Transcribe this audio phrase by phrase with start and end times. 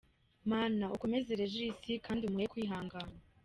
[0.51, 3.15] Mana ukomeze Regis kandi umuhe kwihangana.